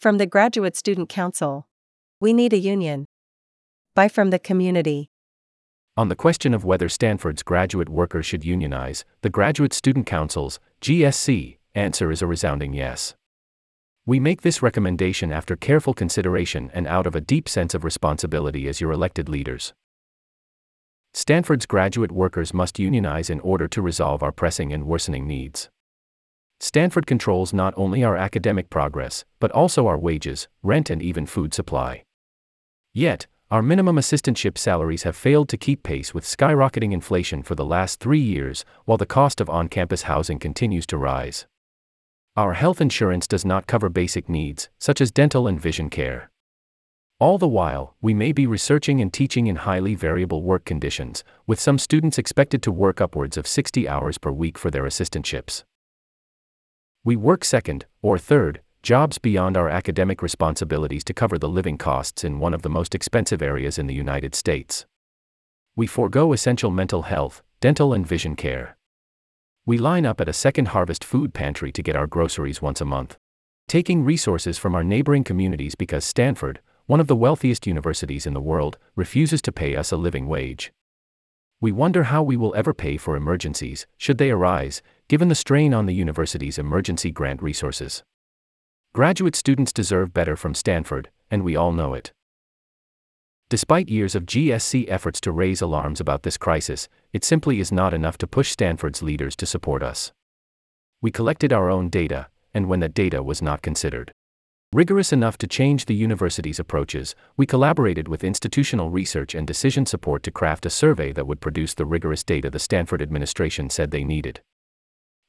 [0.00, 1.68] From the Graduate Student Council.
[2.20, 3.04] We need a union.
[3.94, 5.10] By From the Community.
[5.94, 11.58] On the question of whether Stanford's graduate workers should unionize, the Graduate Student Council's GSC
[11.74, 13.14] answer is a resounding yes.
[14.06, 18.68] We make this recommendation after careful consideration and out of a deep sense of responsibility
[18.68, 19.74] as your elected leaders.
[21.12, 25.68] Stanford's graduate workers must unionize in order to resolve our pressing and worsening needs.
[26.62, 31.54] Stanford controls not only our academic progress, but also our wages, rent, and even food
[31.54, 32.04] supply.
[32.92, 37.64] Yet, our minimum assistantship salaries have failed to keep pace with skyrocketing inflation for the
[37.64, 41.46] last three years, while the cost of on campus housing continues to rise.
[42.36, 46.30] Our health insurance does not cover basic needs, such as dental and vision care.
[47.18, 51.58] All the while, we may be researching and teaching in highly variable work conditions, with
[51.58, 55.64] some students expected to work upwards of 60 hours per week for their assistantships.
[57.02, 62.24] We work second, or third, jobs beyond our academic responsibilities to cover the living costs
[62.24, 64.84] in one of the most expensive areas in the United States.
[65.74, 68.76] We forego essential mental health, dental, and vision care.
[69.64, 72.84] We line up at a second harvest food pantry to get our groceries once a
[72.84, 73.16] month,
[73.66, 78.42] taking resources from our neighboring communities because Stanford, one of the wealthiest universities in the
[78.42, 80.70] world, refuses to pay us a living wage.
[81.62, 85.74] We wonder how we will ever pay for emergencies, should they arise, given the strain
[85.74, 88.04] on the university's emergency grant resources.
[88.94, 92.12] Graduate students deserve better from Stanford, and we all know it.
[93.48, 97.92] Despite years of GSC efforts to raise alarms about this crisis, it simply is not
[97.92, 100.12] enough to push Stanford's leaders to support us.
[101.02, 104.12] We collected our own data, and when that data was not considered
[104.72, 110.22] rigorous enough to change the university's approaches, we collaborated with institutional research and decision support
[110.22, 114.04] to craft a survey that would produce the rigorous data the Stanford administration said they
[114.04, 114.40] needed.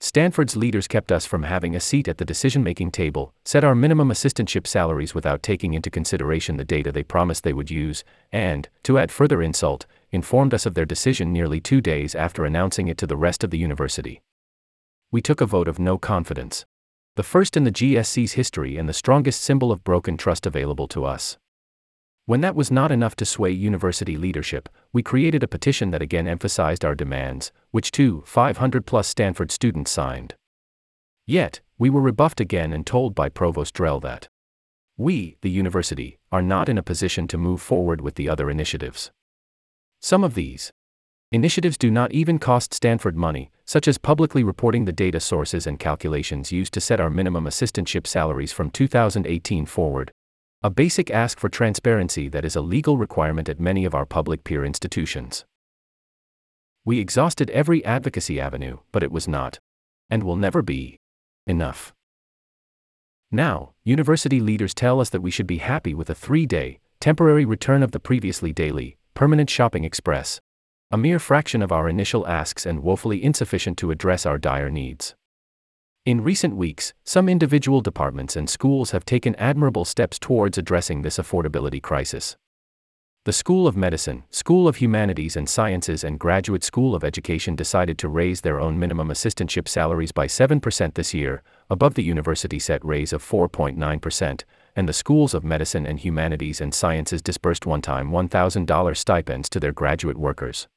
[0.00, 3.74] Stanford's leaders kept us from having a seat at the decision making table, set our
[3.74, 8.68] minimum assistantship salaries without taking into consideration the data they promised they would use, and,
[8.84, 12.96] to add further insult, informed us of their decision nearly two days after announcing it
[12.96, 14.22] to the rest of the university.
[15.10, 16.64] We took a vote of no confidence.
[17.16, 21.04] The first in the GSC's history and the strongest symbol of broken trust available to
[21.04, 21.38] us.
[22.28, 26.28] When that was not enough to sway university leadership, we created a petition that again
[26.28, 30.34] emphasized our demands, which two 500 plus Stanford students signed.
[31.26, 34.28] Yet, we were rebuffed again and told by Provost Drell that
[34.98, 39.10] we, the university, are not in a position to move forward with the other initiatives.
[39.98, 40.70] Some of these
[41.32, 45.78] initiatives do not even cost Stanford money, such as publicly reporting the data sources and
[45.78, 50.12] calculations used to set our minimum assistantship salaries from 2018 forward,
[50.60, 54.42] a basic ask for transparency that is a legal requirement at many of our public
[54.42, 55.44] peer institutions.
[56.84, 59.60] We exhausted every advocacy avenue, but it was not,
[60.10, 60.98] and will never be,
[61.46, 61.94] enough.
[63.30, 67.44] Now, university leaders tell us that we should be happy with a three day, temporary
[67.44, 70.40] return of the previously daily, permanent shopping express,
[70.90, 75.14] a mere fraction of our initial asks and woefully insufficient to address our dire needs.
[76.08, 81.18] In recent weeks, some individual departments and schools have taken admirable steps towards addressing this
[81.18, 82.34] affordability crisis.
[83.26, 87.98] The School of Medicine, School of Humanities and Sciences, and Graduate School of Education decided
[87.98, 92.82] to raise their own minimum assistantship salaries by 7% this year, above the university set
[92.82, 94.44] raise of 4.9%,
[94.76, 99.60] and the Schools of Medicine and Humanities and Sciences disbursed one time $1,000 stipends to
[99.60, 100.68] their graduate workers.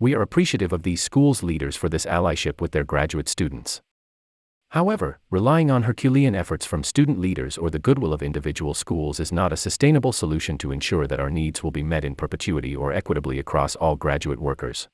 [0.00, 3.80] We are appreciative of these schools' leaders for this allyship with their graduate students.
[4.70, 9.32] However, relying on Herculean efforts from student leaders or the goodwill of individual schools is
[9.32, 12.92] not a sustainable solution to ensure that our needs will be met in perpetuity or
[12.92, 14.88] equitably across all graduate workers.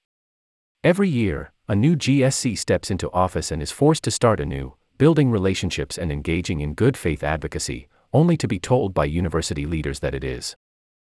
[0.82, 5.30] Every year, a new GSC steps into office and is forced to start anew, building
[5.30, 10.14] relationships and engaging in good faith advocacy, only to be told by university leaders that
[10.14, 10.56] it is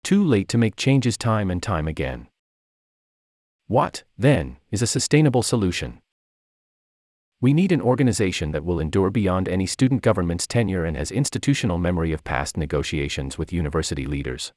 [0.04, 2.28] too late to make changes time and time again.
[3.68, 6.00] What, then, is a sustainable solution?
[7.44, 11.78] We need an organization that will endure beyond any student government's tenure and has institutional
[11.78, 14.54] memory of past negotiations with university leaders.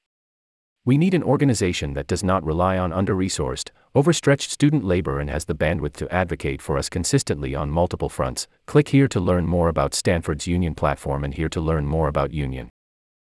[0.85, 5.29] We need an organization that does not rely on under resourced, overstretched student labor and
[5.29, 8.47] has the bandwidth to advocate for us consistently on multiple fronts.
[8.67, 12.33] Click here to learn more about Stanford's union platform and here to learn more about
[12.33, 12.71] union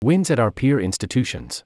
[0.05, 1.65] wins at our peer institutions.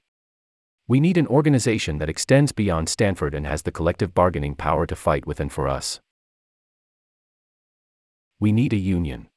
[0.89, 4.97] We need an organization that extends beyond Stanford and has the collective bargaining power to
[4.97, 6.01] fight with and for us.
[8.43, 9.29] We need a union.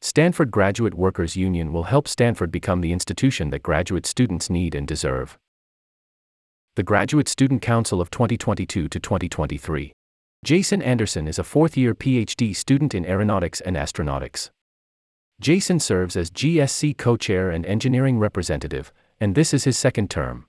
[0.00, 4.84] Stanford Graduate Workers Union will help Stanford become the institution that graduate students need and
[4.84, 5.38] deserve.
[6.74, 9.92] The Graduate Student Council of 2022 to 2023.
[10.44, 14.50] Jason Anderson is a fourth year PhD student in aeronautics and astronautics.
[15.40, 20.46] Jason serves as GSC co chair and engineering representative, and this is his second term.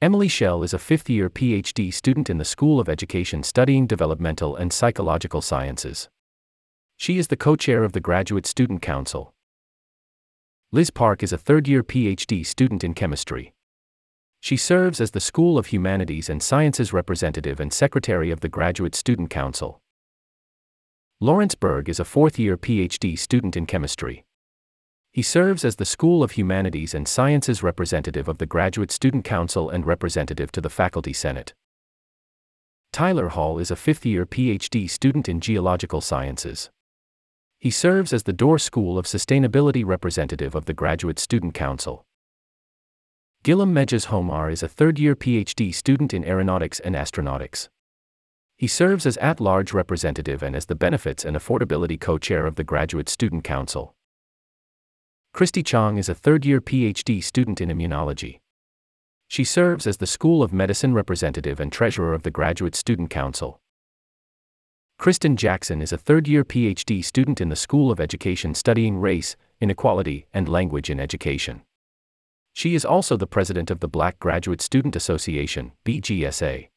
[0.00, 4.54] Emily Shell is a fifth year PhD student in the School of Education studying developmental
[4.54, 6.08] and psychological sciences.
[6.96, 9.34] She is the co chair of the Graduate Student Council.
[10.70, 13.54] Liz Park is a third year PhD student in chemistry.
[14.38, 18.94] She serves as the School of Humanities and Sciences representative and secretary of the Graduate
[18.94, 19.80] Student Council.
[21.20, 24.24] Lawrence Berg is a fourth year PhD student in chemistry.
[25.12, 29.70] He serves as the School of Humanities and Sciences representative of the Graduate Student Council
[29.70, 31.54] and representative to the Faculty Senate.
[32.92, 36.70] Tyler Hall is a fifth year PhD student in geological sciences.
[37.58, 42.04] He serves as the Doerr School of Sustainability representative of the Graduate Student Council.
[43.44, 47.68] Gillam Mejas Homar is a third year PhD student in aeronautics and astronautics.
[48.56, 52.56] He serves as at large representative and as the Benefits and Affordability co chair of
[52.56, 53.94] the Graduate Student Council.
[55.32, 58.40] Christy Chong is a third year PhD student in immunology.
[59.28, 63.60] She serves as the School of Medicine representative and treasurer of the Graduate Student Council.
[64.98, 69.36] Kristen Jackson is a third year PhD student in the School of Education studying race,
[69.60, 71.62] inequality, and language in education.
[72.52, 76.70] She is also the president of the Black Graduate Student Association, BGSA.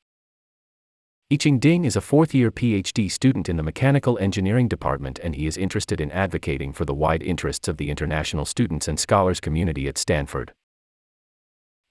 [1.32, 5.48] Yicheng Ding is a fourth year PhD student in the Mechanical Engineering Department and he
[5.48, 9.88] is interested in advocating for the wide interests of the international students and scholars community
[9.88, 10.52] at Stanford.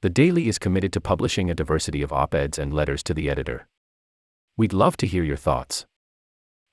[0.02, 3.30] The Daily is committed to publishing a diversity of op eds and letters to the
[3.30, 3.66] editor.
[4.58, 5.86] We'd love to hear your thoughts.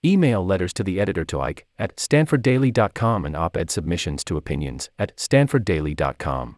[0.04, 4.90] Email letters to the editor to Ike at stanforddaily.com and op ed submissions to opinions
[5.00, 6.58] at stanforddaily.com.